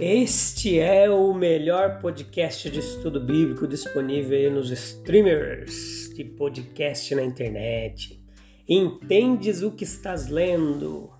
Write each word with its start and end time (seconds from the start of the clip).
Este 0.00 0.80
é 0.80 1.10
o 1.10 1.34
melhor 1.34 1.98
podcast 2.00 2.70
de 2.70 2.78
estudo 2.78 3.20
bíblico 3.20 3.68
disponível 3.68 4.50
nos 4.50 4.70
streamers 4.70 6.10
de 6.16 6.24
podcast 6.24 7.14
na 7.14 7.22
internet. 7.22 8.18
Entendes 8.66 9.62
o 9.62 9.70
que 9.70 9.84
estás 9.84 10.28
lendo? 10.28 11.10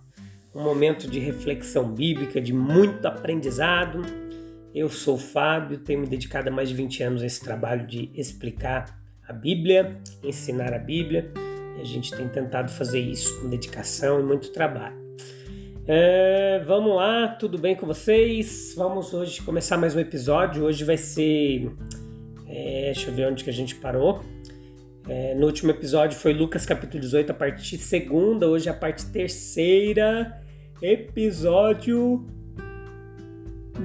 Um 0.55 0.63
momento 0.63 1.07
de 1.11 1.19
reflexão 1.19 1.93
bíblica, 1.93 2.41
de 2.41 2.55
muito 2.55 3.05
aprendizado. 3.05 4.01
Eu 4.75 4.89
sou 4.89 5.17
o 5.17 5.19
Fábio, 5.19 5.77
tenho 5.81 6.01
me 6.01 6.07
dedicado 6.07 6.49
há 6.49 6.51
mais 6.51 6.71
de 6.71 6.75
20 6.75 7.03
anos 7.03 7.23
a 7.23 7.27
esse 7.27 7.43
trabalho 7.43 7.87
de 7.87 8.11
explicar 8.15 8.99
a 9.29 9.33
Bíblia, 9.35 10.01
ensinar 10.25 10.73
a 10.73 10.79
Bíblia, 10.79 11.31
e 11.77 11.83
a 11.83 11.85
gente 11.85 12.17
tem 12.17 12.27
tentado 12.31 12.73
fazer 12.73 13.01
isso 13.01 13.43
com 13.43 13.51
dedicação 13.51 14.21
e 14.21 14.23
muito 14.23 14.51
trabalho. 14.53 15.00
É, 15.87 16.63
vamos 16.67 16.95
lá, 16.95 17.29
tudo 17.29 17.59
bem 17.59 17.75
com 17.75 17.87
vocês? 17.87 18.75
Vamos 18.77 19.15
hoje 19.15 19.43
começar 19.43 19.79
mais 19.79 19.97
um 19.97 20.01
episódio. 20.01 20.65
Hoje 20.65 20.85
vai 20.85 20.97
ser. 20.97 21.73
É, 22.47 22.93
deixa 22.93 23.11
eu 23.11 23.15
ver 23.15 23.27
onde 23.27 23.43
que 23.43 23.51
a 23.51 23.53
gente 23.53 23.75
parou. 23.77 24.21
É, 25.09 25.35
no 25.35 25.47
último 25.47 25.71
episódio 25.71 26.19
foi 26.19 26.35
Lucas 26.35 26.67
capítulo 26.67 27.01
18, 27.01 27.31
a 27.31 27.35
parte 27.35 27.79
segunda. 27.79 28.47
Hoje 28.47 28.69
é 28.69 28.73
a 28.73 28.75
parte 28.75 29.07
terceira. 29.07 30.41
Episódio 30.83 32.27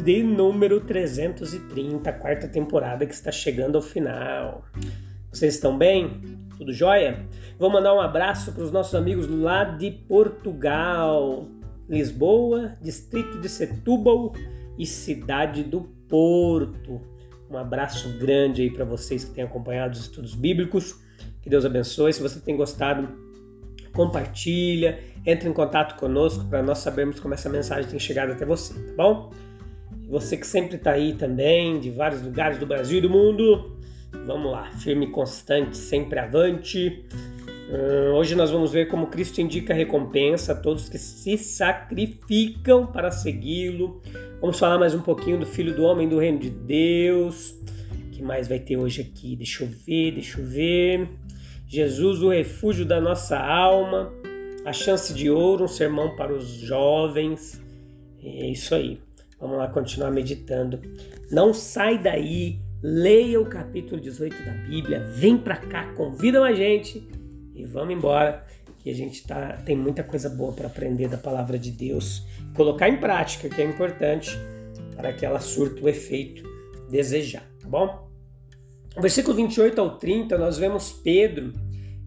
de 0.04 0.22
número 0.22 0.82
330, 0.82 2.12
quarta 2.14 2.48
temporada 2.48 3.06
que 3.06 3.14
está 3.14 3.32
chegando 3.32 3.78
ao 3.78 3.82
final. 3.82 4.66
Vocês 5.32 5.56
estão 5.56 5.78
bem? 5.78 6.22
Tudo 6.58 6.74
jóia? 6.74 7.26
Vou 7.58 7.70
mandar 7.70 7.94
um 7.94 8.02
abraço 8.02 8.52
para 8.52 8.64
os 8.64 8.72
nossos 8.72 8.96
amigos 8.96 9.28
lá 9.28 9.64
de 9.64 9.92
Portugal. 9.92 11.48
Lisboa, 11.88 12.78
distrito 12.82 13.40
de 13.40 13.50
Setúbal 13.50 14.34
e 14.78 14.86
cidade 14.86 15.64
do 15.64 15.82
Porto. 16.08 17.02
Um 17.50 17.58
abraço 17.58 18.10
grande 18.18 18.64
aí 18.64 18.70
para 18.70 18.86
vocês 18.86 19.24
que 19.24 19.32
têm 19.34 19.44
acompanhado 19.44 19.94
os 19.94 20.02
estudos 20.02 20.34
bíblicos. 20.34 21.00
Que 21.42 21.50
Deus 21.50 21.64
abençoe. 21.64 22.12
Se 22.12 22.22
você 22.22 22.40
tem 22.40 22.58
gostado, 22.58 23.08
compartilha, 23.94 25.00
entre 25.26 25.48
em 25.48 25.54
contato 25.54 25.98
conosco 25.98 26.46
para 26.46 26.62
nós 26.62 26.80
sabermos 26.80 27.20
como 27.20 27.34
essa 27.34 27.50
mensagem 27.50 27.90
tem 27.90 28.00
chegado 28.00 28.32
até 28.32 28.46
você, 28.46 28.74
tá 28.74 29.04
bom? 29.04 29.32
Você 30.10 30.38
que 30.38 30.46
sempre 30.46 30.76
está 30.76 30.92
aí 30.92 31.14
também, 31.14 31.80
de 31.80 31.90
vários 31.90 32.22
lugares 32.22 32.60
do 32.60 32.66
Brasil 32.66 33.00
e 33.00 33.02
do 33.02 33.10
mundo, 33.10 33.80
vamos 34.26 34.52
lá, 34.52 34.72
firme 34.74 35.08
e 35.08 35.12
constante, 35.12 35.76
sempre 35.76 36.20
avante. 36.20 37.06
Uh, 37.68 38.14
hoje 38.14 38.36
nós 38.36 38.52
vamos 38.52 38.72
ver 38.72 38.88
como 38.88 39.08
Cristo 39.08 39.42
indica 39.42 39.74
recompensa 39.74 40.52
a 40.52 40.56
todos 40.56 40.88
que 40.88 41.00
se 41.00 41.36
sacrificam 41.36 42.86
para 42.86 43.10
segui-lo. 43.10 44.02
Vamos 44.40 44.60
falar 44.60 44.78
mais 44.78 44.94
um 44.94 45.02
pouquinho 45.02 45.40
do 45.40 45.48
Filho 45.48 45.76
do 45.76 45.84
Homem 45.84 46.08
do 46.08 46.20
Reino 46.20 46.38
de 46.38 46.52
Deus. 46.52 47.56
O 47.92 48.12
que 48.12 48.22
mais 48.22 48.48
vai 48.48 48.60
ter 48.60 48.78
hoje 48.78 49.02
aqui? 49.02 49.36
Deixa 49.36 49.64
eu 49.64 49.68
ver, 49.68 50.12
deixa 50.12 50.40
eu 50.40 50.46
ver. 50.46 51.10
Jesus, 51.68 52.22
o 52.22 52.30
refúgio 52.30 52.86
da 52.86 53.02
nossa 53.02 53.40
alma. 53.40 54.14
A 54.64 54.72
chance 54.72 55.12
de 55.12 55.30
ouro, 55.30 55.64
um 55.64 55.68
sermão 55.68 56.16
para 56.16 56.32
os 56.32 56.48
jovens. 56.48 57.60
É 58.24 58.48
isso 58.48 58.76
aí. 58.76 59.00
Vamos 59.40 59.58
lá 59.58 59.68
continuar 59.68 60.12
meditando. 60.12 60.80
Não 61.32 61.52
sai 61.52 61.98
daí, 61.98 62.60
leia 62.84 63.42
o 63.42 63.46
capítulo 63.46 64.00
18 64.00 64.36
da 64.44 64.52
Bíblia, 64.52 65.00
vem 65.00 65.38
para 65.38 65.58
cá, 65.58 65.92
convida 65.94 66.42
a 66.44 66.54
gente 66.54 67.25
e 67.56 67.64
vamos 67.64 67.96
embora, 67.96 68.46
que 68.80 68.90
a 68.90 68.94
gente 68.94 69.26
tá, 69.26 69.54
tem 69.66 69.76
muita 69.76 70.04
coisa 70.04 70.30
boa 70.30 70.54
para 70.54 70.68
aprender 70.68 71.08
da 71.08 71.18
palavra 71.18 71.58
de 71.58 71.72
Deus, 71.72 72.24
colocar 72.54 72.88
em 72.88 72.98
prática, 72.98 73.50
que 73.50 73.62
é 73.62 73.66
importante 73.66 74.30
para 74.96 75.12
que 75.12 75.26
ela 75.26 75.40
surta 75.40 75.82
o 75.82 75.90
efeito 75.90 76.44
desejado, 76.90 77.46
tá 77.60 77.68
bom? 77.68 78.08
Versículo 79.00 79.36
28 79.36 79.82
ao 79.82 79.98
30, 79.98 80.38
nós 80.38 80.58
vemos 80.58 80.94
Pedro 80.94 81.52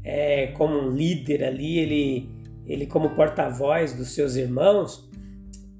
é, 0.05 0.49
como 0.49 0.79
um 0.79 0.91
líder 0.91 1.45
ali, 1.45 1.79
ele, 1.79 2.31
ele 2.67 2.87
como 2.87 3.11
porta-voz 3.11 3.93
dos 3.93 4.15
seus 4.15 4.37
irmãos, 4.37 5.09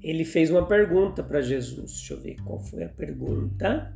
ele 0.03 0.23
fez 0.23 0.51
uma 0.51 0.65
pergunta 0.65 1.23
para 1.23 1.41
Jesus. 1.41 1.93
Deixa 1.93 2.13
eu 2.13 2.19
ver 2.19 2.35
qual 2.43 2.59
foi 2.59 2.83
a 2.83 2.89
pergunta. 2.89 3.95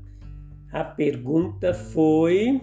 A 0.72 0.84
pergunta 0.84 1.74
foi: 1.74 2.62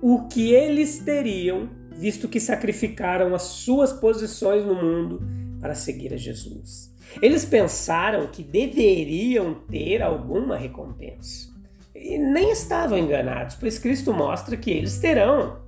o 0.00 0.28
que 0.28 0.52
eles 0.52 0.98
teriam 1.00 1.68
visto 1.96 2.28
que 2.28 2.40
sacrificaram 2.40 3.34
as 3.34 3.42
suas 3.42 3.92
posições 3.92 4.64
no 4.64 4.74
mundo 4.74 5.22
para 5.60 5.74
seguir 5.74 6.12
a 6.12 6.16
Jesus. 6.16 6.92
Eles 7.20 7.44
pensaram 7.44 8.26
que 8.26 8.42
deveriam 8.42 9.54
ter 9.70 10.02
alguma 10.02 10.56
recompensa. 10.56 11.50
E 11.94 12.18
nem 12.18 12.50
estavam 12.50 12.98
enganados, 12.98 13.54
pois 13.54 13.78
Cristo 13.78 14.12
mostra 14.12 14.56
que 14.56 14.70
eles 14.70 14.98
terão 14.98 15.60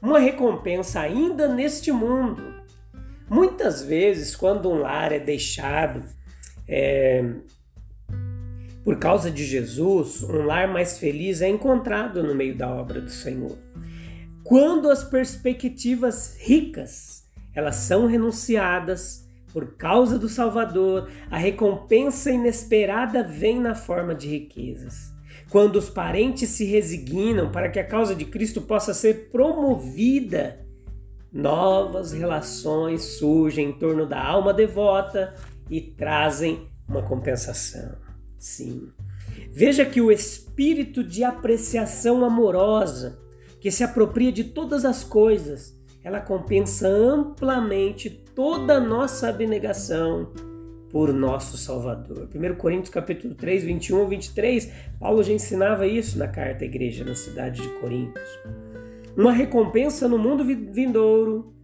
uma 0.00 0.18
recompensa 0.18 1.00
ainda 1.00 1.46
neste 1.46 1.92
mundo. 1.92 2.42
Muitas 3.28 3.82
vezes, 3.82 4.34
quando 4.34 4.70
um 4.70 4.78
lar 4.78 5.12
é 5.12 5.20
deixado 5.20 6.02
é, 6.66 7.22
por 8.82 8.98
causa 8.98 9.30
de 9.30 9.44
Jesus, 9.44 10.22
um 10.22 10.44
lar 10.46 10.66
mais 10.66 10.98
feliz 10.98 11.42
é 11.42 11.48
encontrado 11.48 12.22
no 12.22 12.34
meio 12.34 12.56
da 12.56 12.68
obra 12.68 13.00
do 13.00 13.10
Senhor. 13.10 13.56
Quando 14.44 14.90
as 14.90 15.04
perspectivas 15.04 16.36
ricas 16.38 17.20
elas 17.54 17.76
são 17.76 18.06
renunciadas 18.06 19.28
por 19.52 19.76
causa 19.76 20.18
do 20.18 20.28
Salvador, 20.28 21.10
a 21.30 21.36
recompensa 21.36 22.30
inesperada 22.30 23.22
vem 23.24 23.60
na 23.60 23.74
forma 23.74 24.14
de 24.14 24.28
riquezas. 24.28 25.12
Quando 25.50 25.76
os 25.76 25.90
parentes 25.90 26.50
se 26.50 26.64
resignam 26.64 27.50
para 27.50 27.68
que 27.68 27.80
a 27.80 27.86
causa 27.86 28.14
de 28.14 28.24
Cristo 28.24 28.62
possa 28.62 28.94
ser 28.94 29.28
promovida, 29.30 30.64
novas 31.32 32.12
relações 32.12 33.02
surgem 33.18 33.70
em 33.70 33.72
torno 33.72 34.06
da 34.06 34.24
alma 34.24 34.54
devota 34.54 35.34
e 35.68 35.80
trazem 35.80 36.68
uma 36.88 37.02
compensação. 37.02 37.96
Sim. 38.38 38.88
Veja 39.50 39.84
que 39.84 40.00
o 40.00 40.12
espírito 40.12 41.02
de 41.02 41.24
apreciação 41.24 42.24
amorosa 42.24 43.18
que 43.60 43.70
se 43.70 43.84
apropria 43.84 44.32
de 44.32 44.44
todas 44.44 44.84
as 44.84 45.04
coisas, 45.04 45.78
ela 46.02 46.20
compensa 46.20 46.88
amplamente 46.88 48.08
toda 48.34 48.76
a 48.76 48.80
nossa 48.80 49.28
abnegação 49.28 50.32
por 50.90 51.12
nosso 51.12 51.56
Salvador. 51.56 52.28
1 52.34 52.54
Coríntios 52.56 52.90
capítulo 52.90 53.34
3, 53.34 53.62
21 53.64 54.04
e 54.04 54.08
23, 54.08 54.72
Paulo 54.98 55.22
já 55.22 55.32
ensinava 55.32 55.86
isso 55.86 56.18
na 56.18 56.26
carta 56.26 56.64
à 56.64 56.66
igreja 56.66 57.04
na 57.04 57.14
cidade 57.14 57.60
de 57.60 57.68
Coríntios. 57.80 58.28
Uma 59.16 59.32
recompensa 59.32 60.08
no 60.08 60.18
mundo 60.18 60.44
vindouro 60.44 61.54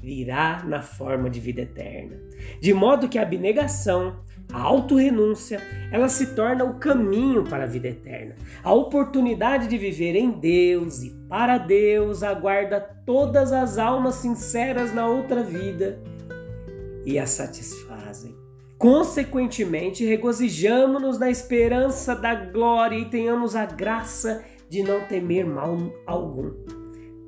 virá 0.00 0.64
na 0.66 0.82
forma 0.82 1.30
de 1.30 1.38
vida 1.38 1.62
eterna. 1.62 2.16
De 2.60 2.74
modo 2.74 3.08
que 3.08 3.18
a 3.18 3.22
abnegação 3.22 4.20
a 4.52 4.60
autorrenúncia, 4.60 5.62
ela 5.90 6.08
se 6.08 6.34
torna 6.34 6.64
o 6.64 6.74
caminho 6.74 7.42
para 7.42 7.64
a 7.64 7.66
vida 7.66 7.88
eterna. 7.88 8.34
A 8.62 8.72
oportunidade 8.72 9.66
de 9.66 9.78
viver 9.78 10.14
em 10.14 10.30
Deus 10.30 11.02
e 11.02 11.10
para 11.28 11.56
Deus 11.56 12.22
aguarda 12.22 12.80
todas 13.06 13.50
as 13.50 13.78
almas 13.78 14.16
sinceras 14.16 14.94
na 14.94 15.06
outra 15.06 15.42
vida 15.42 15.98
e 17.04 17.18
a 17.18 17.26
satisfazem. 17.26 18.36
Consequentemente, 18.76 20.04
regozijamo-nos 20.04 21.18
na 21.18 21.30
esperança 21.30 22.14
da 22.14 22.34
glória 22.34 22.96
e 22.98 23.08
tenhamos 23.08 23.56
a 23.56 23.64
graça 23.64 24.44
de 24.68 24.82
não 24.82 25.06
temer 25.06 25.46
mal 25.46 25.78
algum, 26.06 26.52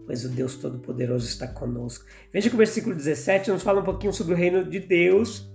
pois 0.05 0.25
o 0.25 0.29
Deus 0.29 0.57
Todo-Poderoso 0.57 1.27
está 1.27 1.47
conosco. 1.47 2.05
Veja 2.33 2.49
que 2.49 2.55
o 2.55 2.59
versículo 2.59 2.95
17 2.95 3.51
nos 3.51 3.63
fala 3.63 3.81
um 3.81 3.85
pouquinho 3.85 4.13
sobre 4.13 4.35
o 4.35 4.37
reino 4.37 4.65
de 4.65 4.81
Deus 4.81 5.54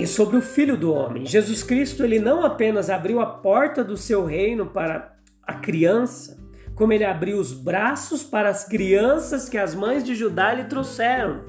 e 0.00 0.06
sobre 0.06 0.38
o 0.38 0.42
Filho 0.42 0.78
do 0.78 0.92
Homem. 0.92 1.26
Jesus 1.26 1.62
Cristo 1.62 2.02
ele 2.02 2.18
não 2.18 2.42
apenas 2.42 2.88
abriu 2.88 3.20
a 3.20 3.26
porta 3.26 3.84
do 3.84 3.98
seu 3.98 4.24
reino 4.24 4.64
para 4.66 5.14
a 5.42 5.54
criança, 5.54 6.38
como 6.74 6.92
ele 6.92 7.04
abriu 7.04 7.38
os 7.38 7.52
braços 7.52 8.22
para 8.22 8.48
as 8.48 8.66
crianças 8.66 9.48
que 9.48 9.58
as 9.58 9.74
mães 9.74 10.02
de 10.02 10.14
Judá 10.14 10.54
lhe 10.54 10.64
trouxeram. 10.64 11.42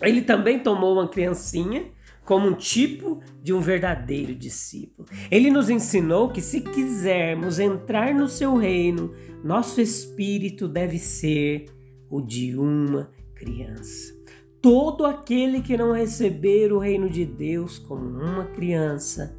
Ele 0.00 0.22
também 0.22 0.60
tomou 0.60 0.94
uma 0.94 1.08
criancinha 1.08 1.90
como 2.24 2.48
um 2.48 2.54
tipo 2.54 3.20
de 3.42 3.52
um 3.52 3.60
verdadeiro 3.60 4.34
discípulo. 4.34 5.06
Ele 5.30 5.50
nos 5.50 5.68
ensinou 5.68 6.30
que 6.30 6.40
se 6.40 6.62
quisermos 6.62 7.58
entrar 7.58 8.14
no 8.14 8.28
seu 8.28 8.56
reino, 8.56 9.12
nosso 9.44 9.80
espírito 9.80 10.66
deve 10.66 10.98
ser 10.98 11.66
o 12.08 12.22
de 12.22 12.56
uma 12.56 13.10
criança. 13.34 14.19
Todo 14.60 15.06
aquele 15.06 15.62
que 15.62 15.76
não 15.76 15.92
receber 15.92 16.72
o 16.72 16.78
reino 16.78 17.08
de 17.08 17.24
Deus 17.24 17.78
como 17.78 18.02
uma 18.02 18.44
criança 18.46 19.36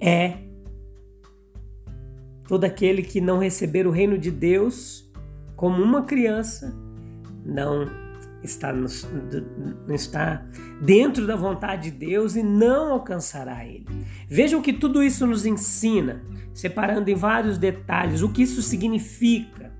é 0.00 0.38
todo 2.48 2.64
aquele 2.64 3.02
que 3.02 3.20
não 3.20 3.38
receber 3.38 3.86
o 3.86 3.90
reino 3.90 4.18
de 4.18 4.30
Deus 4.30 5.08
como 5.54 5.82
uma 5.82 6.02
criança 6.02 6.74
não 7.44 7.86
está, 8.42 8.72
no, 8.72 8.86
não 9.86 9.94
está 9.94 10.44
dentro 10.80 11.26
da 11.26 11.36
vontade 11.36 11.90
de 11.90 11.98
Deus 11.98 12.36
e 12.36 12.42
não 12.42 12.92
alcançará 12.92 13.64
Ele. 13.64 13.86
Vejam 14.28 14.62
que 14.62 14.72
tudo 14.72 15.02
isso 15.02 15.26
nos 15.26 15.44
ensina, 15.46 16.22
separando 16.54 17.10
em 17.10 17.14
vários 17.14 17.58
detalhes 17.58 18.22
o 18.22 18.30
que 18.30 18.42
isso 18.42 18.62
significa. 18.62 19.72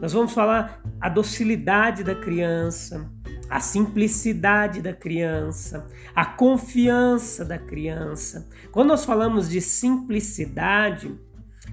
Nós 0.00 0.12
vamos 0.12 0.32
falar 0.32 0.82
a 1.00 1.08
docilidade 1.08 2.04
da 2.04 2.14
criança, 2.14 3.10
a 3.48 3.60
simplicidade 3.60 4.82
da 4.82 4.92
criança, 4.92 5.86
a 6.14 6.24
confiança 6.24 7.44
da 7.44 7.58
criança. 7.58 8.48
Quando 8.72 8.88
nós 8.88 9.04
falamos 9.04 9.48
de 9.48 9.60
simplicidade, 9.60 11.14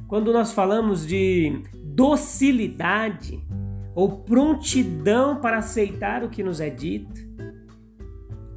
quando 0.07 0.31
nós 0.31 0.53
falamos 0.53 1.05
de 1.05 1.63
docilidade 1.75 3.43
ou 3.95 4.19
prontidão 4.19 5.39
para 5.39 5.57
aceitar 5.57 6.23
o 6.23 6.29
que 6.29 6.43
nos 6.43 6.59
é 6.59 6.69
dito, 6.69 7.21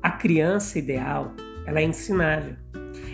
a 0.02 0.10
criança 0.10 0.78
ideal, 0.78 1.34
ela 1.66 1.80
é 1.80 1.84
ensinável. 1.84 2.54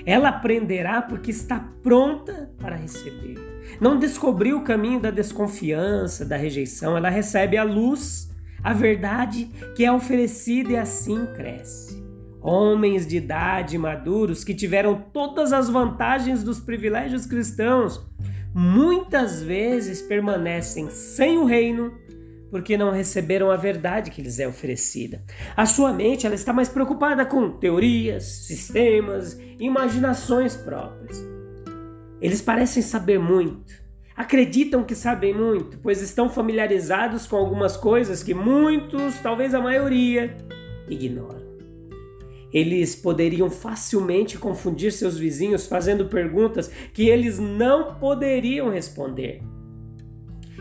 Ela 0.04 0.28
aprenderá 0.28 1.00
porque 1.00 1.30
está 1.30 1.60
pronta 1.82 2.50
para 2.58 2.76
receber. 2.76 3.38
Não 3.80 3.98
descobriu 3.98 4.58
o 4.58 4.64
caminho 4.64 5.00
da 5.00 5.10
desconfiança, 5.10 6.24
da 6.24 6.36
rejeição, 6.36 6.96
ela 6.96 7.08
recebe 7.08 7.56
a 7.56 7.62
luz, 7.62 8.31
a 8.62 8.72
verdade 8.72 9.50
que 9.74 9.84
é 9.84 9.92
oferecida 9.92 10.72
e 10.72 10.76
assim 10.76 11.26
cresce. 11.34 12.02
Homens 12.40 13.06
de 13.06 13.16
idade 13.16 13.78
maduros 13.78 14.42
que 14.42 14.54
tiveram 14.54 14.96
todas 15.12 15.52
as 15.52 15.68
vantagens 15.68 16.42
dos 16.42 16.58
privilégios 16.58 17.24
cristãos, 17.24 18.04
muitas 18.54 19.42
vezes 19.42 20.02
permanecem 20.02 20.90
sem 20.90 21.38
o 21.38 21.44
reino 21.44 21.92
porque 22.52 22.76
não 22.76 22.90
receberam 22.90 23.50
a 23.50 23.56
verdade 23.56 24.10
que 24.10 24.20
lhes 24.20 24.38
é 24.38 24.46
oferecida. 24.46 25.22
A 25.56 25.64
sua 25.64 25.90
mente 25.90 26.26
ela 26.26 26.34
está 26.34 26.52
mais 26.52 26.68
preocupada 26.68 27.24
com 27.24 27.48
teorias, 27.50 28.24
sistemas, 28.24 29.40
imaginações 29.58 30.54
próprias. 30.54 31.18
Eles 32.20 32.42
parecem 32.42 32.82
saber 32.82 33.18
muito, 33.18 33.81
acreditam 34.16 34.84
que 34.84 34.94
sabem 34.94 35.34
muito, 35.34 35.78
pois 35.78 36.02
estão 36.02 36.28
familiarizados 36.28 37.26
com 37.26 37.36
algumas 37.36 37.76
coisas 37.76 38.22
que 38.22 38.34
muitos, 38.34 39.18
talvez 39.20 39.54
a 39.54 39.60
maioria, 39.60 40.36
ignoram. 40.88 41.42
Eles 42.52 42.94
poderiam 42.94 43.48
facilmente 43.48 44.36
confundir 44.36 44.92
seus 44.92 45.18
vizinhos 45.18 45.66
fazendo 45.66 46.06
perguntas 46.06 46.70
que 46.92 47.08
eles 47.08 47.38
não 47.38 47.94
poderiam 47.94 48.68
responder. 48.68 49.42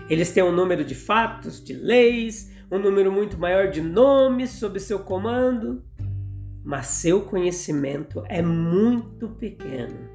Eles 0.10 0.32
têm 0.32 0.44
um 0.44 0.54
número 0.54 0.86
de 0.86 0.96
fatos, 0.96 1.64
de 1.64 1.74
leis, 1.74 2.50
um 2.72 2.80
número 2.80 3.12
muito 3.12 3.38
maior 3.38 3.70
de 3.70 3.82
nomes 3.82 4.52
sob 4.52 4.80
seu 4.80 5.00
comando, 5.00 5.84
mas 6.64 6.88
seu 6.88 7.22
conhecimento 7.22 8.24
é 8.30 8.42
muito 8.42 9.28
pequeno 9.28 10.11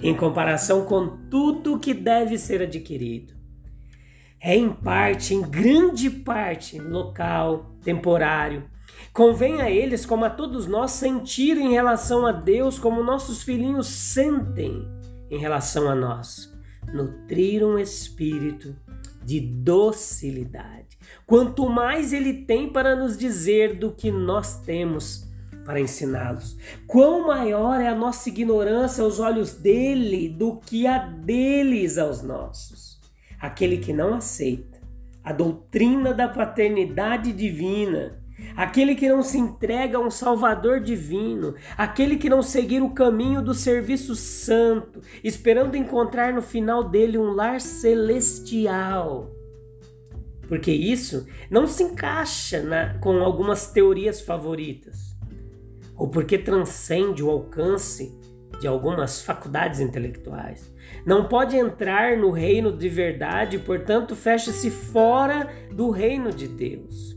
em 0.00 0.14
comparação 0.14 0.84
com 0.84 1.08
tudo 1.30 1.78
que 1.78 1.94
deve 1.94 2.38
ser 2.38 2.62
adquirido. 2.62 3.34
É 4.40 4.54
em 4.54 4.70
parte, 4.70 5.34
em 5.34 5.40
grande 5.40 6.10
parte, 6.10 6.78
local, 6.78 7.74
temporário. 7.82 8.64
Convém 9.12 9.62
a 9.62 9.70
eles, 9.70 10.04
como 10.04 10.24
a 10.24 10.30
todos 10.30 10.66
nós, 10.66 10.90
sentir 10.90 11.56
em 11.56 11.72
relação 11.72 12.26
a 12.26 12.32
Deus 12.32 12.78
como 12.78 13.02
nossos 13.02 13.42
filhinhos 13.42 13.86
sentem 13.86 14.86
em 15.30 15.38
relação 15.38 15.88
a 15.88 15.94
nós. 15.94 16.52
Nutrir 16.92 17.64
um 17.64 17.78
espírito 17.78 18.76
de 19.24 19.40
docilidade. 19.40 20.98
Quanto 21.26 21.68
mais 21.68 22.12
ele 22.12 22.44
tem 22.44 22.68
para 22.68 22.94
nos 22.94 23.16
dizer 23.16 23.78
do 23.78 23.92
que 23.92 24.10
nós 24.10 24.60
temos 24.60 25.23
para 25.64 25.80
ensiná-los, 25.80 26.56
quão 26.86 27.26
maior 27.26 27.80
é 27.80 27.88
a 27.88 27.94
nossa 27.94 28.28
ignorância 28.28 29.02
aos 29.02 29.18
olhos 29.18 29.54
dele 29.54 30.28
do 30.28 30.56
que 30.56 30.86
a 30.86 30.98
deles 30.98 31.98
aos 31.98 32.22
nossos. 32.22 33.00
Aquele 33.40 33.78
que 33.78 33.92
não 33.92 34.14
aceita 34.14 34.74
a 35.24 35.32
doutrina 35.32 36.12
da 36.12 36.28
paternidade 36.28 37.32
divina, 37.32 38.22
aquele 38.54 38.94
que 38.94 39.08
não 39.08 39.22
se 39.22 39.38
entrega 39.38 39.96
a 39.96 40.00
um 40.00 40.10
Salvador 40.10 40.80
divino, 40.80 41.54
aquele 41.78 42.16
que 42.16 42.28
não 42.28 42.42
seguir 42.42 42.82
o 42.82 42.90
caminho 42.90 43.40
do 43.40 43.54
serviço 43.54 44.14
santo, 44.14 45.00
esperando 45.22 45.76
encontrar 45.76 46.32
no 46.32 46.42
final 46.42 46.84
dele 46.84 47.16
um 47.16 47.32
lar 47.32 47.60
celestial. 47.60 49.30
Porque 50.46 50.70
isso 50.70 51.26
não 51.50 51.66
se 51.66 51.82
encaixa 51.82 52.62
na, 52.62 52.98
com 52.98 53.22
algumas 53.22 53.72
teorias 53.72 54.20
favoritas, 54.20 55.13
ou 55.96 56.08
porque 56.08 56.38
transcende 56.38 57.22
o 57.22 57.30
alcance 57.30 58.18
de 58.60 58.66
algumas 58.66 59.22
faculdades 59.22 59.80
intelectuais. 59.80 60.72
Não 61.04 61.28
pode 61.28 61.56
entrar 61.56 62.16
no 62.16 62.30
reino 62.30 62.76
de 62.76 62.88
verdade, 62.88 63.58
portanto, 63.58 64.14
fecha-se 64.14 64.70
fora 64.70 65.48
do 65.72 65.90
reino 65.90 66.30
de 66.30 66.48
Deus. 66.48 67.16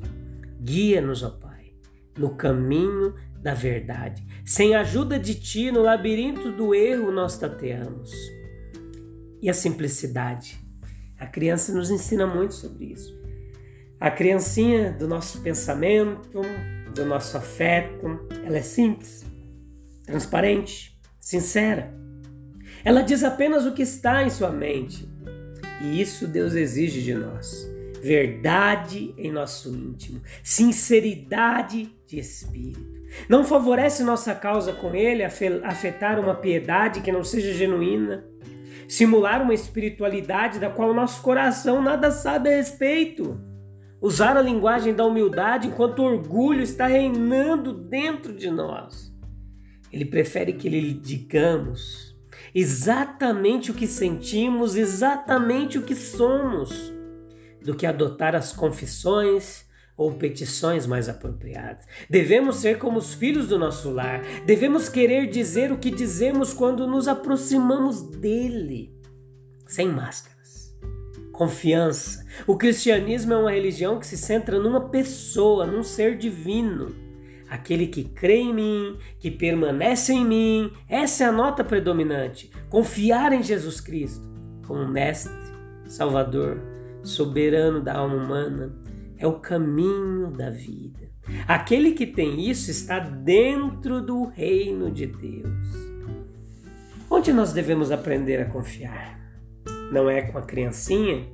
Guia-nos, 0.62 1.24
ó 1.24 1.30
Pai, 1.30 1.74
no 2.18 2.32
caminho 2.32 3.14
da 3.42 3.54
verdade. 3.54 4.26
Sem 4.46 4.76
a 4.76 4.82
ajuda 4.82 5.20
de 5.20 5.36
Ti, 5.36 5.72
no 5.72 5.82
labirinto 5.82 6.52
do 6.52 6.74
erro, 6.74 7.12
nós 7.12 7.38
tateamos. 7.38 8.12
E 9.42 9.50
a 9.50 9.54
simplicidade. 9.54 10.60
A 11.20 11.26
criança 11.26 11.74
nos 11.74 11.90
ensina 11.90 12.28
muito 12.28 12.54
sobre 12.54 12.86
isso. 12.86 13.18
A 14.00 14.12
criancinha 14.12 14.92
do 14.92 15.08
nosso 15.08 15.42
pensamento, 15.42 16.42
do 16.98 17.06
nosso 17.06 17.38
afeto, 17.38 18.20
ela 18.46 18.58
é 18.58 18.62
simples, 18.62 19.26
transparente, 20.06 21.00
sincera. 21.20 21.94
Ela 22.84 23.02
diz 23.02 23.24
apenas 23.24 23.66
o 23.66 23.74
que 23.74 23.82
está 23.82 24.24
em 24.24 24.30
sua 24.30 24.52
mente. 24.52 25.08
E 25.82 26.02
isso 26.02 26.28
Deus 26.28 26.54
exige 26.54 27.02
de 27.02 27.14
nós 27.14 27.78
verdade 28.02 29.14
em 29.18 29.32
nosso 29.32 29.70
íntimo, 29.70 30.22
sinceridade 30.44 31.94
de 32.06 32.20
espírito. 32.20 32.98
Não 33.28 33.44
favorece 33.44 34.04
nossa 34.04 34.34
causa 34.36 34.74
com 34.74 34.94
ele 34.96 35.24
afetar 35.24 36.20
uma 36.20 36.36
piedade 36.36 37.02
que 37.02 37.12
não 37.12 37.24
seja 37.24 37.54
genuína, 37.54 38.26
simular 38.88 39.42
uma 39.42 39.54
espiritualidade 39.54 40.60
da 40.60 40.70
qual 40.70 40.94
nosso 40.94 41.22
coração 41.22 41.82
nada 41.82 42.12
sabe 42.12 42.50
a 42.50 42.56
respeito. 42.56 43.40
Usar 44.02 44.38
a 44.38 44.42
linguagem 44.42 44.94
da 44.94 45.06
humildade 45.06 45.68
enquanto 45.68 46.00
o 46.00 46.06
orgulho 46.06 46.62
está 46.62 46.86
reinando 46.88 47.74
dentro 47.74 48.34
de 48.34 48.50
nós. 48.52 49.14
Ele 49.92 50.06
prefere 50.06 50.54
que 50.54 50.70
lhe 50.70 50.94
digamos 50.94 52.16
exatamente 52.54 53.72
o 53.72 53.74
que 53.74 53.88
sentimos, 53.88 54.76
exatamente 54.76 55.78
o 55.78 55.84
que 55.84 55.96
somos 55.96 56.94
do 57.64 57.76
que 57.76 57.86
adotar 57.86 58.36
as 58.36 58.54
confissões 58.54 59.66
ou 59.98 60.14
petições 60.14 60.86
mais 60.86 61.10
apropriadas. 61.10 61.86
Devemos 62.10 62.58
ser 62.58 62.78
como 62.78 63.00
os 63.00 63.16
filhos 63.16 63.48
do 63.48 63.58
nosso 63.58 63.90
lar, 63.90 64.22
devemos 64.46 64.88
querer 64.88 65.28
dizer 65.28 65.72
o 65.72 65.78
que 65.78 65.90
dizemos 65.90 66.54
quando 66.54 66.86
nos 66.86 67.08
aproximamos 67.08 68.02
dele, 68.04 68.96
sem 69.66 69.88
máscaras. 69.88 70.37
Confiança. 71.38 72.26
O 72.48 72.58
cristianismo 72.58 73.32
é 73.32 73.38
uma 73.38 73.52
religião 73.52 74.00
que 74.00 74.08
se 74.08 74.18
centra 74.18 74.60
numa 74.60 74.90
pessoa, 74.90 75.68
num 75.68 75.84
ser 75.84 76.18
divino. 76.18 76.96
Aquele 77.48 77.86
que 77.86 78.06
crê 78.06 78.38
em 78.38 78.52
mim, 78.52 78.98
que 79.20 79.30
permanece 79.30 80.14
em 80.14 80.26
mim, 80.26 80.72
essa 80.90 81.26
é 81.26 81.28
a 81.28 81.32
nota 81.32 81.64
predominante. 81.64 82.52
Confiar 82.72 83.34
em 83.34 83.44
Jesus 83.44 83.80
Cristo 83.80 84.28
como 84.66 84.88
Mestre, 84.88 85.32
Salvador, 85.86 86.60
soberano 87.04 87.82
da 87.82 87.94
alma 87.94 88.16
humana, 88.16 88.76
é 89.16 89.28
o 89.28 89.40
caminho 89.40 90.32
da 90.32 90.50
vida. 90.50 91.08
Aquele 91.48 91.92
que 91.92 92.08
tem 92.08 92.50
isso 92.50 92.72
está 92.72 92.98
dentro 92.98 94.02
do 94.02 94.26
reino 94.26 94.90
de 94.90 95.06
Deus. 95.06 95.68
Onde 97.12 97.32
nós 97.32 97.54
devemos 97.54 97.92
aprender 97.92 98.42
a 98.42 98.46
confiar? 98.46 99.17
Não 99.92 100.10
é 100.10 100.22
com 100.22 100.38
a 100.38 100.42
criancinha? 100.42 101.28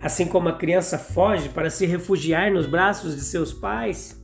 Assim 0.00 0.26
como 0.26 0.48
a 0.48 0.58
criança 0.58 0.98
foge 0.98 1.48
para 1.48 1.70
se 1.70 1.86
refugiar 1.86 2.52
nos 2.52 2.66
braços 2.66 3.14
de 3.14 3.22
seus 3.22 3.52
pais, 3.52 4.20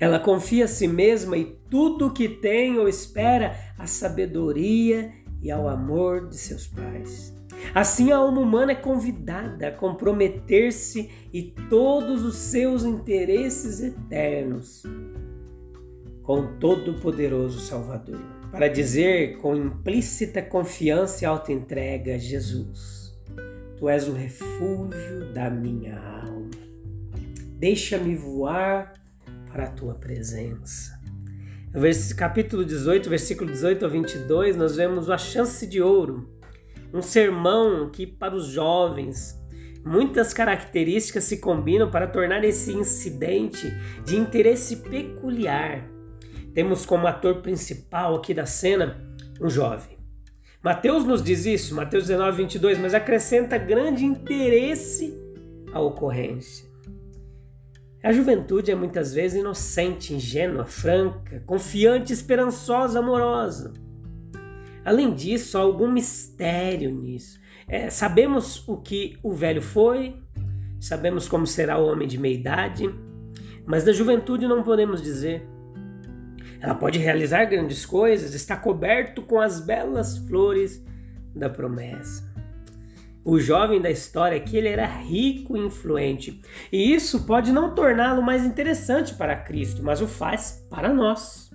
ela 0.00 0.18
confia 0.18 0.64
a 0.64 0.68
si 0.68 0.86
mesma 0.86 1.36
e 1.36 1.58
tudo 1.70 2.06
o 2.06 2.12
que 2.12 2.28
tem 2.28 2.78
ou 2.78 2.88
espera 2.88 3.56
a 3.78 3.86
sabedoria 3.86 5.12
e 5.42 5.50
ao 5.50 5.68
amor 5.68 6.28
de 6.28 6.36
seus 6.36 6.66
pais. 6.66 7.36
Assim, 7.74 8.12
a 8.12 8.16
alma 8.16 8.40
humana 8.40 8.72
é 8.72 8.76
convidada 8.76 9.68
a 9.68 9.72
comprometer-se 9.72 11.10
e 11.32 11.42
todos 11.68 12.24
os 12.24 12.36
seus 12.36 12.84
interesses 12.84 13.80
eternos 13.80 14.82
com 16.22 16.40
o 16.40 16.58
Todo-Poderoso 16.58 17.58
Salvador, 17.58 18.20
para 18.50 18.68
dizer 18.68 19.38
com 19.38 19.54
implícita 19.54 20.42
confiança 20.42 21.24
e 21.24 21.26
alta-entrega: 21.26 22.18
Jesus, 22.18 23.16
Tu 23.76 23.88
és 23.88 24.08
o 24.08 24.12
refúgio 24.12 25.32
da 25.32 25.50
minha 25.50 25.98
alma. 25.98 26.50
Deixa-me 27.58 28.14
voar 28.16 28.92
para 29.50 29.64
a 29.64 29.70
Tua 29.70 29.94
presença. 29.94 30.98
No 31.72 31.82
capítulo 32.16 32.64
18, 32.64 33.10
versículo 33.10 33.52
18 33.52 33.84
a 33.84 33.88
22, 33.88 34.56
nós 34.56 34.76
vemos 34.76 35.10
a 35.10 35.18
chance 35.18 35.66
de 35.66 35.82
ouro, 35.82 36.28
um 36.92 37.02
sermão 37.02 37.90
que 37.90 38.06
para 38.06 38.34
os 38.34 38.46
jovens 38.46 39.38
muitas 39.84 40.32
características 40.32 41.24
se 41.24 41.36
combinam 41.38 41.90
para 41.90 42.06
tornar 42.06 42.42
esse 42.42 42.72
incidente 42.72 43.70
de 44.04 44.16
interesse 44.16 44.76
peculiar 44.76 45.97
temos 46.58 46.84
como 46.84 47.06
ator 47.06 47.36
principal 47.36 48.16
aqui 48.16 48.34
da 48.34 48.44
cena 48.44 49.00
um 49.40 49.48
jovem. 49.48 49.96
Mateus 50.60 51.04
nos 51.04 51.22
diz 51.22 51.46
isso, 51.46 51.72
Mateus 51.72 52.08
19, 52.08 52.36
22, 52.38 52.78
mas 52.78 52.94
acrescenta 52.94 53.56
grande 53.56 54.04
interesse 54.04 55.14
à 55.72 55.78
ocorrência. 55.78 56.68
A 58.02 58.10
juventude 58.10 58.72
é 58.72 58.74
muitas 58.74 59.14
vezes 59.14 59.38
inocente, 59.38 60.12
ingênua, 60.12 60.64
franca, 60.64 61.38
confiante, 61.46 62.12
esperançosa, 62.12 62.98
amorosa. 62.98 63.72
Além 64.84 65.14
disso, 65.14 65.56
há 65.56 65.60
algum 65.60 65.88
mistério 65.88 66.90
nisso. 66.92 67.38
É, 67.68 67.88
sabemos 67.88 68.66
o 68.66 68.78
que 68.78 69.16
o 69.22 69.32
velho 69.32 69.62
foi, 69.62 70.16
sabemos 70.80 71.28
como 71.28 71.46
será 71.46 71.78
o 71.78 71.86
homem 71.86 72.08
de 72.08 72.18
meia 72.18 72.34
idade, 72.34 72.92
mas 73.64 73.84
da 73.84 73.92
juventude 73.92 74.48
não 74.48 74.64
podemos 74.64 75.00
dizer. 75.00 75.56
Ela 76.60 76.74
pode 76.74 76.98
realizar 76.98 77.44
grandes 77.44 77.86
coisas, 77.86 78.34
está 78.34 78.56
coberto 78.56 79.22
com 79.22 79.40
as 79.40 79.60
belas 79.60 80.18
flores 80.18 80.84
da 81.34 81.48
promessa. 81.48 82.28
O 83.24 83.38
jovem 83.38 83.80
da 83.80 83.90
história 83.90 84.38
aqui 84.38 84.56
ele 84.56 84.68
era 84.68 84.86
rico 84.86 85.56
e 85.56 85.60
influente, 85.60 86.40
e 86.72 86.94
isso 86.94 87.26
pode 87.26 87.52
não 87.52 87.74
torná-lo 87.74 88.22
mais 88.22 88.44
interessante 88.44 89.14
para 89.14 89.36
Cristo, 89.36 89.82
mas 89.82 90.00
o 90.00 90.06
faz 90.06 90.66
para 90.70 90.92
nós. 90.92 91.48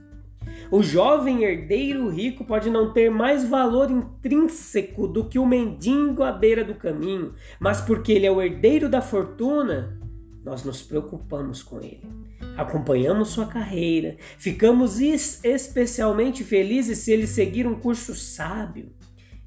O 0.69 0.81
jovem 0.81 1.43
herdeiro 1.43 2.09
rico 2.09 2.45
pode 2.45 2.69
não 2.69 2.93
ter 2.93 3.09
mais 3.09 3.47
valor 3.47 3.89
intrínseco 3.89 5.07
do 5.07 5.27
que 5.27 5.39
o 5.39 5.45
mendigo 5.45 6.23
à 6.23 6.31
beira 6.31 6.63
do 6.63 6.75
caminho, 6.75 7.33
mas 7.59 7.81
porque 7.81 8.11
ele 8.11 8.25
é 8.25 8.31
o 8.31 8.41
herdeiro 8.41 8.87
da 8.87 9.01
fortuna, 9.01 9.99
nós 10.43 10.63
nos 10.63 10.81
preocupamos 10.81 11.63
com 11.63 11.79
ele 11.79 12.23
acompanhamos 12.57 13.29
sua 13.29 13.45
carreira, 13.45 14.17
ficamos 14.37 14.99
especialmente 14.99 16.43
felizes 16.43 16.99
se 16.99 17.11
ele 17.11 17.27
seguir 17.27 17.67
um 17.67 17.75
curso 17.75 18.13
sábio 18.13 18.91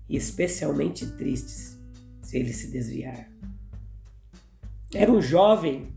e 0.09 0.17
especialmente 0.17 1.07
tristes 1.07 1.79
se 2.23 2.37
ele 2.37 2.53
se 2.53 2.71
desviar. 2.71 3.29
Era 4.95 5.12
um 5.12 5.21
jovem 5.21 5.95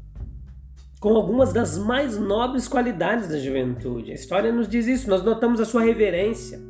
com 1.00 1.16
algumas 1.16 1.54
das 1.54 1.78
mais 1.78 2.18
nobres 2.18 2.68
qualidades 2.68 3.30
da 3.30 3.40
juventude. 3.40 4.12
A 4.12 4.16
história 4.16 4.52
nos 4.52 4.68
diz 4.68 4.86
isso, 4.86 5.10
nós 5.10 5.24
notamos 5.24 5.60
a 5.60 5.66
sua 5.66 5.82
reverência. 5.82 6.62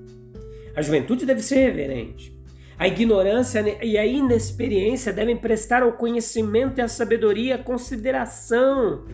A 0.75 0.81
juventude 0.81 1.25
deve 1.25 1.41
ser 1.41 1.55
reverente. 1.55 2.38
A 2.79 2.87
ignorância 2.87 3.59
e 3.83 3.97
a 3.97 4.05
inexperiência 4.05 5.11
devem 5.11 5.35
prestar 5.35 5.83
ao 5.83 5.91
conhecimento 5.91 6.79
e 6.79 6.81
à 6.81 6.87
sabedoria 6.87 7.57
consideração 7.57 9.05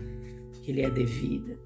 que 0.62 0.72
lhe 0.72 0.84
é 0.84 0.90
devida. 0.90 1.58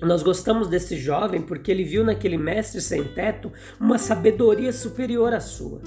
Nós 0.00 0.22
gostamos 0.22 0.66
desse 0.66 0.96
jovem 0.96 1.42
porque 1.42 1.70
ele 1.70 1.84
viu 1.84 2.02
naquele 2.02 2.38
mestre 2.38 2.80
sem 2.80 3.04
teto 3.04 3.52
uma 3.78 3.98
sabedoria 3.98 4.72
superior 4.72 5.34
à 5.34 5.40
sua 5.40 5.82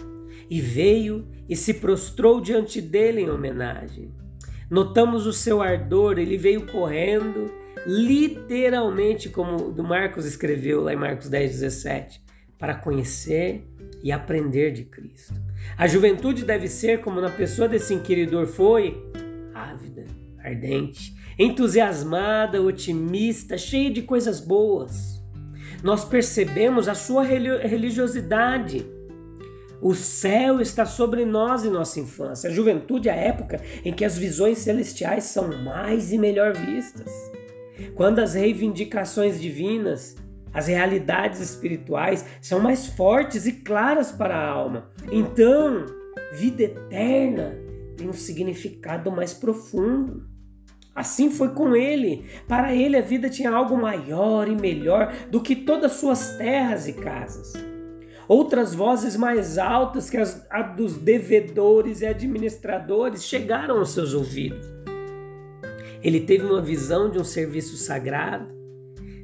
e 0.47 0.61
veio 0.61 1.27
e 1.49 1.55
se 1.55 1.73
prostrou 1.73 2.39
diante 2.39 2.79
dele 2.79 3.21
em 3.21 3.29
homenagem. 3.31 4.13
Notamos 4.69 5.25
o 5.25 5.33
seu 5.33 5.63
ardor, 5.63 6.19
ele 6.19 6.37
veio 6.37 6.67
correndo, 6.67 7.51
literalmente, 7.87 9.29
como 9.29 9.69
o 9.69 9.83
Marcos 9.83 10.25
escreveu 10.25 10.81
lá 10.81 10.93
em 10.93 10.97
Marcos 10.97 11.27
10, 11.27 11.51
17, 11.51 12.21
para 12.59 12.75
conhecer 12.75 13.65
e 14.03 14.11
aprender 14.11 14.71
de 14.71 14.83
Cristo. 14.83 15.33
A 15.77 15.87
juventude 15.87 16.43
deve 16.43 16.67
ser, 16.67 17.01
como 17.01 17.21
na 17.21 17.29
pessoa 17.29 17.67
desse 17.67 17.93
inquiridor 17.93 18.47
foi, 18.47 19.01
ávida, 19.53 20.05
ardente, 20.39 21.15
entusiasmada, 21.37 22.61
otimista, 22.61 23.57
cheia 23.57 23.91
de 23.91 24.01
coisas 24.01 24.39
boas. 24.39 25.21
Nós 25.83 26.05
percebemos 26.05 26.87
a 26.87 26.95
sua 26.95 27.23
religiosidade. 27.23 28.85
O 29.81 29.95
céu 29.95 30.61
está 30.61 30.85
sobre 30.85 31.25
nós 31.25 31.65
em 31.65 31.71
nossa 31.71 31.99
infância. 31.99 32.49
A 32.49 32.53
juventude 32.53 33.09
é 33.09 33.11
a 33.11 33.15
época 33.15 33.59
em 33.83 33.91
que 33.91 34.05
as 34.05 34.15
visões 34.15 34.59
celestiais 34.59 35.23
são 35.23 35.63
mais 35.63 36.11
e 36.11 36.19
melhor 36.19 36.53
vistas. 36.53 37.11
Quando 37.95 38.19
as 38.19 38.35
reivindicações 38.35 39.41
divinas, 39.41 40.15
as 40.53 40.67
realidades 40.67 41.39
espirituais 41.39 42.25
são 42.41 42.59
mais 42.59 42.87
fortes 42.87 43.45
e 43.45 43.53
claras 43.53 44.11
para 44.11 44.35
a 44.35 44.49
alma. 44.49 44.91
Então, 45.11 45.85
vida 46.33 46.63
eterna 46.63 47.57
tem 47.95 48.09
um 48.09 48.13
significado 48.13 49.11
mais 49.11 49.33
profundo. 49.33 50.29
Assim 50.93 51.31
foi 51.31 51.49
com 51.49 51.75
ele. 51.75 52.25
Para 52.47 52.75
ele 52.75 52.97
a 52.97 53.01
vida 53.01 53.29
tinha 53.29 53.51
algo 53.51 53.77
maior 53.77 54.47
e 54.47 54.55
melhor 54.55 55.13
do 55.29 55.41
que 55.41 55.55
todas 55.55 55.93
suas 55.93 56.35
terras 56.37 56.87
e 56.87 56.93
casas. 56.93 57.53
Outras 58.27 58.73
vozes 58.73 59.15
mais 59.15 59.57
altas 59.57 60.09
que 60.09 60.17
as 60.17 60.45
a 60.49 60.61
dos 60.61 60.97
devedores 60.97 62.01
e 62.01 62.05
administradores 62.05 63.25
chegaram 63.25 63.79
aos 63.79 63.91
seus 63.91 64.13
ouvidos. 64.13 64.65
Ele 66.03 66.21
teve 66.21 66.45
uma 66.45 66.61
visão 66.61 67.09
de 67.09 67.19
um 67.19 67.23
serviço 67.23 67.77
sagrado, 67.77 68.60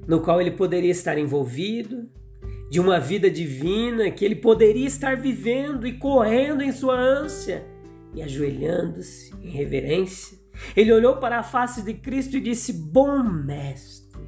no 0.08 0.22
qual 0.22 0.40
ele 0.40 0.52
poderia 0.52 0.92
estar 0.92 1.18
envolvido, 1.18 2.10
de 2.70 2.80
uma 2.80 3.00
vida 3.00 3.30
divina 3.30 4.10
que 4.12 4.26
ele 4.26 4.36
poderia 4.36 4.88
estar 4.88 5.16
vivendo 5.16 5.86
e 5.88 5.94
correndo 5.94 6.62
em 6.62 6.72
sua 6.72 7.00
ânsia 7.00 7.66
e 8.14 8.22
ajoelhando-se 8.22 9.34
em 9.42 9.50
reverência 9.50 10.38
ele 10.76 10.92
olhou 10.92 11.18
para 11.18 11.40
a 11.40 11.44
face 11.44 11.82
de 11.84 11.94
Cristo 11.94 12.38
e 12.38 12.42
disse: 12.42 12.74
Bom 12.74 13.24
mestre, 13.24 14.22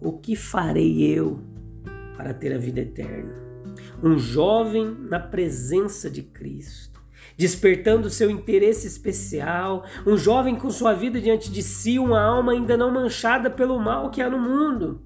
o 0.00 0.18
que 0.18 0.36
farei 0.36 1.02
eu 1.02 1.40
para 2.16 2.34
ter 2.34 2.52
a 2.52 2.58
vida 2.58 2.80
eterna? 2.80 3.34
Um 4.02 4.18
jovem 4.18 4.96
na 5.08 5.20
presença 5.20 6.10
de 6.10 6.22
Cristo, 6.22 6.97
despertando 7.38 8.10
seu 8.10 8.28
interesse 8.28 8.88
especial, 8.88 9.84
um 10.04 10.16
jovem 10.16 10.56
com 10.56 10.68
sua 10.70 10.92
vida 10.92 11.20
diante 11.20 11.52
de 11.52 11.62
si, 11.62 11.96
uma 11.96 12.20
alma 12.20 12.50
ainda 12.50 12.76
não 12.76 12.92
manchada 12.92 13.48
pelo 13.48 13.78
mal 13.78 14.10
que 14.10 14.20
há 14.20 14.28
no 14.28 14.40
mundo. 14.40 15.00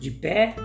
De 0.00 0.10
pé, 0.10 0.56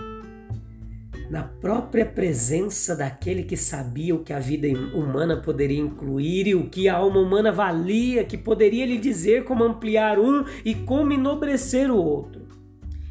na 1.28 1.42
própria 1.42 2.06
presença 2.06 2.96
daquele 2.96 3.42
que 3.42 3.56
sabia 3.56 4.14
o 4.14 4.24
que 4.24 4.32
a 4.32 4.38
vida 4.38 4.66
humana 4.96 5.36
poderia 5.36 5.80
incluir 5.80 6.46
e 6.46 6.54
o 6.54 6.70
que 6.70 6.88
a 6.88 6.94
alma 6.94 7.20
humana 7.20 7.52
valia, 7.52 8.24
que 8.24 8.38
poderia 8.38 8.86
lhe 8.86 8.96
dizer 8.96 9.44
como 9.44 9.62
ampliar 9.62 10.18
um 10.18 10.44
e 10.64 10.74
como 10.74 11.12
enobrecer 11.12 11.90
o 11.90 11.96
outro. 11.96 12.48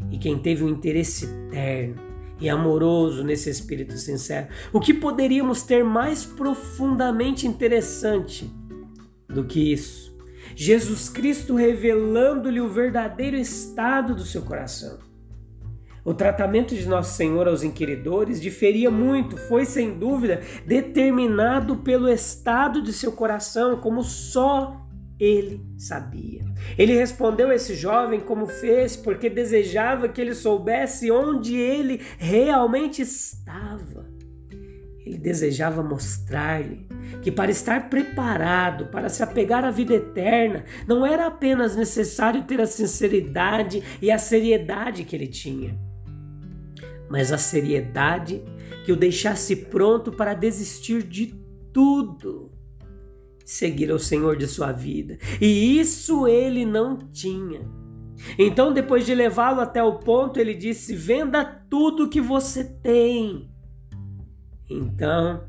E 0.09 0.17
quem 0.17 0.39
teve 0.39 0.63
um 0.63 0.69
interesse 0.69 1.25
eterno 1.51 2.12
e 2.39 2.49
amoroso 2.49 3.23
nesse 3.23 3.49
espírito 3.49 3.97
sincero, 3.97 4.47
o 4.71 4.79
que 4.79 4.93
poderíamos 4.93 5.63
ter 5.63 5.83
mais 5.83 6.25
profundamente 6.25 7.47
interessante 7.47 8.51
do 9.27 9.43
que 9.43 9.71
isso? 9.71 10.13
Jesus 10.55 11.09
Cristo 11.09 11.55
revelando-lhe 11.55 12.59
o 12.59 12.69
verdadeiro 12.69 13.37
estado 13.37 14.13
do 14.13 14.23
seu 14.23 14.41
coração 14.41 14.99
o 16.05 16.13
tratamento 16.13 16.75
de 16.75 16.85
Nosso 16.85 17.15
Senhor 17.15 17.47
aos 17.47 17.63
inquiridores 17.63 18.41
diferia 18.41 18.91
muito, 18.91 19.37
foi 19.37 19.63
sem 19.63 19.97
dúvida 19.97 20.41
determinado 20.65 21.77
pelo 21.77 22.09
estado 22.09 22.81
de 22.81 22.91
seu 22.91 23.11
coração, 23.13 23.77
como 23.77 24.03
só 24.03 24.82
ele 25.23 25.65
sabia. 25.77 26.43
Ele 26.77 26.93
respondeu 26.93 27.49
a 27.49 27.55
esse 27.55 27.75
jovem 27.75 28.19
como 28.19 28.45
fez, 28.45 28.97
porque 28.97 29.29
desejava 29.29 30.09
que 30.09 30.19
ele 30.19 30.35
soubesse 30.35 31.09
onde 31.09 31.55
ele 31.55 32.01
realmente 32.17 33.01
estava. 33.01 34.11
ele 35.05 35.17
desejava 35.17 35.83
mostrar-lhe 35.83 36.87
que 37.21 37.31
para 37.31 37.51
estar 37.51 37.89
preparado 37.89 38.87
para 38.87 39.09
se 39.09 39.21
apegar 39.21 39.65
à 39.65 39.71
vida 39.71 39.93
eterna, 39.93 40.63
não 40.87 41.05
era 41.05 41.27
apenas 41.27 41.75
necessário 41.75 42.43
ter 42.43 42.61
a 42.61 42.65
sinceridade 42.65 43.83
e 44.01 44.09
a 44.09 44.17
seriedade 44.17 45.03
que 45.03 45.15
ele 45.15 45.27
tinha, 45.27 45.77
mas 47.09 47.33
a 47.33 47.37
seriedade 47.37 48.41
que 48.85 48.91
o 48.91 48.95
deixasse 48.95 49.55
pronto 49.55 50.11
para 50.11 50.33
desistir 50.33 51.03
de 51.03 51.27
tudo, 51.73 52.52
seguir 53.45 53.91
ao 53.91 53.99
Senhor 53.99 54.35
de 54.35 54.47
sua 54.47 54.71
vida. 54.71 55.17
E 55.39 55.79
isso 55.79 56.27
ele 56.27 56.65
não 56.65 56.97
tinha. 56.97 57.61
Então, 58.37 58.71
depois 58.71 59.05
de 59.05 59.13
levá-lo 59.13 59.59
até 59.59 59.83
o 59.83 59.99
ponto, 59.99 60.39
ele 60.39 60.53
disse: 60.53 60.95
Venda 60.95 61.43
tudo 61.69 62.09
que 62.09 62.21
você 62.21 62.63
tem 62.63 63.53
então, 64.69 65.43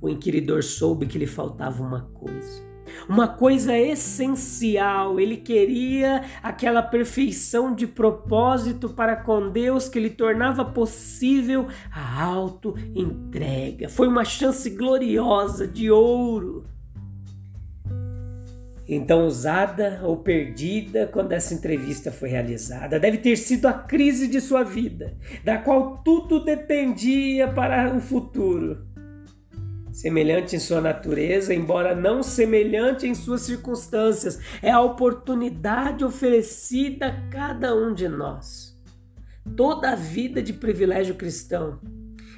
o 0.00 0.08
inquiridor 0.08 0.62
soube 0.62 1.06
que 1.06 1.18
lhe 1.18 1.26
faltava 1.26 1.82
uma 1.82 2.02
coisa. 2.12 2.66
Uma 3.08 3.28
coisa 3.28 3.76
essencial, 3.76 5.20
ele 5.20 5.36
queria 5.36 6.24
aquela 6.42 6.82
perfeição 6.82 7.74
de 7.74 7.86
propósito 7.86 8.88
para 8.88 9.14
com 9.14 9.50
Deus 9.50 9.88
que 9.88 10.00
lhe 10.00 10.10
tornava 10.10 10.64
possível 10.64 11.66
a 11.92 12.24
auto-entrega. 12.24 13.88
Foi 13.88 14.08
uma 14.08 14.24
chance 14.24 14.70
gloriosa 14.70 15.68
de 15.68 15.90
ouro 15.90 16.64
então 18.88 19.26
usada 19.26 20.00
ou 20.02 20.16
perdida 20.16 21.06
quando 21.06 21.32
essa 21.32 21.52
entrevista 21.52 22.10
foi 22.10 22.30
realizada. 22.30 22.98
Deve 22.98 23.18
ter 23.18 23.36
sido 23.36 23.66
a 23.66 23.72
crise 23.72 24.26
de 24.26 24.40
sua 24.40 24.64
vida, 24.64 25.14
da 25.44 25.58
qual 25.58 25.98
tudo 25.98 26.42
dependia 26.42 27.48
para 27.48 27.94
o 27.94 28.00
futuro. 28.00 28.88
Semelhante 29.92 30.56
em 30.56 30.60
sua 30.60 30.80
natureza, 30.80 31.52
embora 31.52 31.94
não 31.94 32.22
semelhante 32.22 33.06
em 33.06 33.14
suas 33.14 33.42
circunstâncias, 33.42 34.38
é 34.62 34.70
a 34.70 34.80
oportunidade 34.80 36.04
oferecida 36.04 37.08
a 37.08 37.28
cada 37.28 37.74
um 37.74 37.92
de 37.92 38.08
nós. 38.08 38.78
Toda 39.56 39.90
a 39.90 39.96
vida 39.96 40.40
de 40.40 40.52
privilégio 40.52 41.14
cristão 41.14 41.80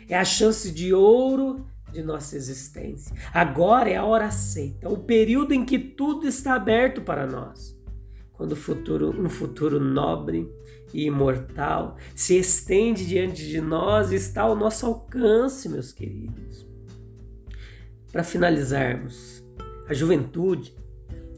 é 0.08 0.16
a 0.16 0.24
chance 0.24 0.70
de 0.72 0.92
ouro 0.94 1.69
de 1.92 2.02
nossa 2.02 2.36
existência. 2.36 3.14
Agora 3.32 3.90
é 3.90 3.96
a 3.96 4.04
hora 4.04 4.26
aceita, 4.26 4.88
o 4.88 4.98
período 4.98 5.52
em 5.52 5.64
que 5.64 5.78
tudo 5.78 6.26
está 6.26 6.54
aberto 6.54 7.02
para 7.02 7.26
nós. 7.26 7.78
Quando 8.32 8.56
futuro, 8.56 9.10
um 9.20 9.28
futuro 9.28 9.78
nobre 9.78 10.50
e 10.94 11.04
imortal 11.04 11.96
se 12.14 12.38
estende 12.38 13.06
diante 13.06 13.46
de 13.46 13.60
nós 13.60 14.10
e 14.10 14.14
está 14.14 14.42
ao 14.42 14.56
nosso 14.56 14.86
alcance, 14.86 15.68
meus 15.68 15.92
queridos. 15.92 16.66
Para 18.10 18.24
finalizarmos, 18.24 19.44
a 19.86 19.94
juventude 19.94 20.74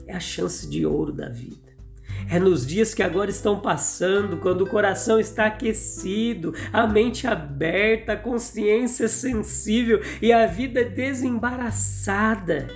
é 0.06 0.14
a 0.14 0.21
chance 0.21 0.68
de 0.68 0.87
ouro 0.87 1.12
da 1.12 1.28
vida. 1.28 1.72
É 2.31 2.38
nos 2.38 2.67
dias 2.67 2.95
que 2.95 3.02
agora 3.02 3.31
estão 3.31 3.61
passando, 3.61 4.38
quando 4.38 4.62
o 4.62 4.67
coração 4.67 5.21
está 5.21 5.47
aquecido, 5.47 6.55
a 6.73 6.87
mente 6.87 7.26
aberta, 7.26 8.12
a 8.12 8.17
consciência 8.17 9.09
sensível 9.09 10.00
e 10.21 10.33
a 10.33 10.47
vida 10.47 10.85
desembaraçada, 10.85 12.69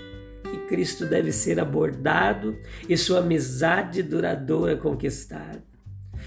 que 0.43 0.59
Cristo 0.69 1.07
deve 1.07 1.33
ser 1.33 1.59
abordado 1.59 2.57
e 2.89 2.97
sua 2.97 3.21
amizade 3.21 4.03
duradoura 4.03 4.77
conquistada. 4.77 5.65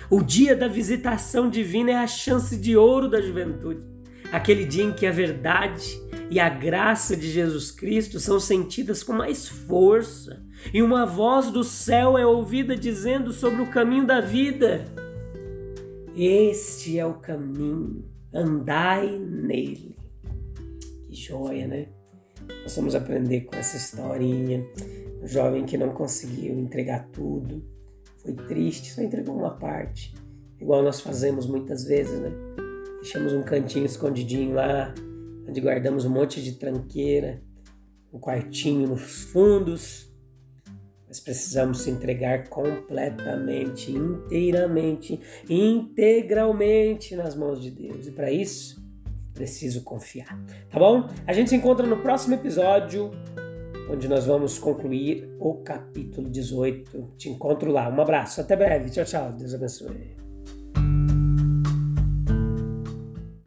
O 0.09 0.23
dia 0.23 0.55
da 0.55 0.67
visitação 0.67 1.49
divina 1.49 1.91
é 1.91 1.97
a 1.97 2.07
chance 2.07 2.55
de 2.55 2.75
ouro 2.75 3.07
da 3.07 3.21
juventude, 3.21 3.85
aquele 4.31 4.65
dia 4.65 4.83
em 4.83 4.93
que 4.93 5.05
a 5.05 5.12
verdade 5.12 6.00
e 6.29 6.39
a 6.39 6.48
graça 6.50 7.15
de 7.15 7.29
Jesus 7.29 7.71
Cristo 7.71 8.19
são 8.19 8.39
sentidas 8.39 9.01
com 9.01 9.13
mais 9.13 9.48
força 9.48 10.43
e 10.74 10.81
uma 10.81 11.05
voz 11.05 11.50
do 11.50 11.63
céu 11.63 12.17
é 12.17 12.25
ouvida 12.25 12.75
dizendo 12.75 13.31
sobre 13.31 13.62
o 13.62 13.69
caminho 13.69 14.05
da 14.05 14.21
vida. 14.21 14.86
Este 16.15 16.99
é 16.99 17.06
o 17.06 17.15
caminho, 17.15 18.03
andai 18.34 19.17
nele. 19.17 19.95
Que 21.08 21.15
joia, 21.15 21.67
né? 21.67 21.88
Nós 22.63 22.75
vamos 22.75 22.93
aprender 22.93 23.41
com 23.41 23.56
essa 23.56 23.77
historinha. 23.77 24.65
Um 25.21 25.27
jovem 25.27 25.65
que 25.65 25.77
não 25.77 25.89
conseguiu 25.89 26.58
entregar 26.60 27.08
tudo, 27.12 27.63
foi 28.17 28.34
triste, 28.34 28.91
só 28.91 29.01
entregou 29.01 29.36
uma 29.36 29.51
parte, 29.51 30.13
igual 30.60 30.84
nós 30.84 31.01
fazemos 31.01 31.47
muitas 31.47 31.84
vezes, 31.84 32.19
né? 32.19 32.32
Deixamos 33.01 33.33
um 33.33 33.43
cantinho 33.43 33.85
escondidinho 33.85 34.53
lá, 34.53 34.93
onde 35.47 35.62
guardamos 35.62 36.05
um 36.05 36.09
monte 36.09 36.41
de 36.41 36.53
tranqueira, 36.53 37.41
um 38.13 38.19
quartinho 38.19 38.88
nos 38.88 39.23
fundos 39.23 40.09
mas 41.09 41.19
precisamos 41.19 41.81
se 41.81 41.89
entregar 41.89 42.47
completamente, 42.49 43.91
inteiramente, 43.91 45.19
integralmente 45.49 47.15
nas 47.15 47.33
mãos 47.35 47.59
de 47.59 47.71
Deus. 47.71 48.05
E 48.05 48.12
para 48.12 48.31
isso, 48.31 48.79
preciso 49.33 49.83
confiar. 49.83 50.39
Tá 50.69 50.77
bom? 50.77 51.09
A 51.25 51.33
gente 51.33 51.49
se 51.49 51.55
encontra 51.55 51.88
no 51.88 51.97
próximo 51.97 52.35
episódio, 52.35 53.09
onde 53.91 54.07
nós 54.07 54.27
vamos 54.27 54.59
concluir 54.59 55.27
o 55.39 55.55
capítulo 55.55 56.29
18. 56.29 57.15
Te 57.17 57.27
encontro 57.27 57.71
lá. 57.71 57.89
Um 57.89 57.99
abraço, 57.99 58.39
até 58.39 58.55
breve. 58.55 58.91
Tchau, 58.91 59.03
tchau. 59.03 59.33
Deus 59.33 59.55
abençoe. 59.55 60.18